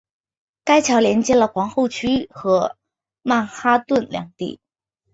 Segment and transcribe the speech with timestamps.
[0.63, 2.75] 该桥连接了皇后区和
[3.21, 4.59] 曼哈顿两地。